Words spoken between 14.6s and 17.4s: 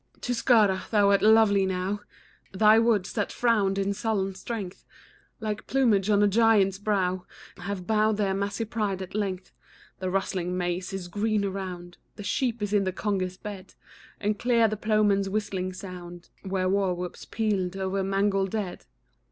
the ploughman's whistlings sound Where war whoop's